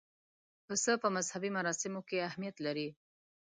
پسه 0.65 0.91
په 1.01 1.07
مذهبي 1.15 1.49
مراسمو 1.57 2.01
کې 2.07 2.25
اهمیت 2.29 2.55
لري. 2.65 2.89